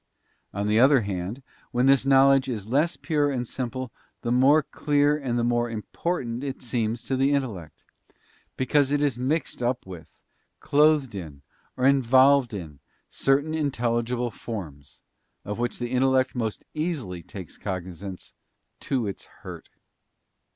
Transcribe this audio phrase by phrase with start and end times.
[0.51, 3.91] On the other hand, when this knowledge is less pure and simple
[4.23, 7.85] the more clear and the more important it seems to the intellect;
[8.57, 10.07] because it is mixed up with,
[10.59, 11.43] clothed 'in,
[11.77, 12.79] or involy_d in,
[13.09, 15.03] certain intelligible forms,
[15.45, 18.33] of which the in tellect most easily takes cognisance,
[18.79, 19.69] to its hurt.